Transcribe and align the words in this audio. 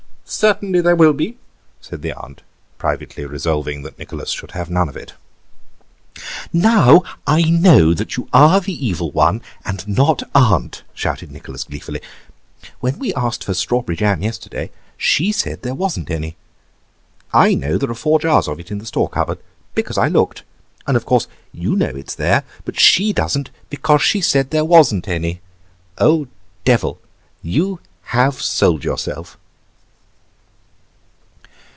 "Certainly 0.33 0.79
there 0.79 0.95
will 0.95 1.11
be," 1.11 1.35
said 1.81 2.01
the 2.01 2.13
aunt, 2.13 2.41
privately 2.77 3.25
resolving 3.25 3.81
that 3.81 3.99
Nicholas 3.99 4.29
should 4.29 4.51
have 4.51 4.69
none 4.69 4.87
of 4.87 4.95
it. 4.95 5.11
"Now 6.53 7.03
I 7.27 7.41
know 7.41 7.93
that 7.93 8.15
you 8.15 8.29
are 8.31 8.61
the 8.61 8.71
Evil 8.87 9.11
One 9.11 9.41
and 9.65 9.85
not 9.89 10.23
aunt," 10.33 10.83
shouted 10.93 11.33
Nicholas 11.33 11.65
gleefully; 11.65 11.99
"when 12.79 12.97
we 12.97 13.13
asked 13.13 13.41
aunt 13.41 13.47
for 13.47 13.53
strawberry 13.53 13.97
jam 13.97 14.21
yesterday 14.21 14.71
she 14.95 15.33
said 15.33 15.63
there 15.63 15.75
wasn't 15.75 16.09
any. 16.09 16.37
I 17.33 17.53
know 17.53 17.77
there 17.77 17.91
are 17.91 17.93
four 17.93 18.17
jars 18.17 18.47
of 18.47 18.57
it 18.57 18.71
in 18.71 18.77
the 18.77 18.85
store 18.85 19.09
cupboard, 19.09 19.39
because 19.75 19.97
I 19.97 20.07
looked, 20.07 20.43
and 20.87 20.95
of 20.95 21.05
course 21.05 21.27
you 21.51 21.75
know 21.75 21.87
it's 21.89 22.15
there, 22.15 22.45
but 22.63 22.79
she 22.79 23.11
doesn't, 23.11 23.49
because 23.69 24.01
she 24.01 24.21
said 24.21 24.51
there 24.51 24.63
wasn't 24.63 25.09
any. 25.09 25.41
Oh, 25.97 26.29
Devil, 26.63 27.01
you 27.43 27.81
have 28.13 28.41
sold 28.41 28.85
yourself!" 28.85 29.37